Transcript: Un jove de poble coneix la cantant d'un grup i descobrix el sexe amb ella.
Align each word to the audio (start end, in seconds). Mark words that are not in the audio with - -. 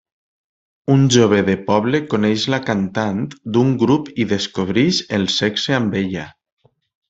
Un 0.93 1.03
jove 1.15 1.41
de 1.49 1.55
poble 1.67 1.99
coneix 2.15 2.47
la 2.55 2.61
cantant 2.71 3.21
d'un 3.59 3.71
grup 3.85 4.11
i 4.25 4.29
descobrix 4.35 5.03
el 5.19 5.31
sexe 5.39 5.81
amb 5.83 6.03
ella. 6.05 6.29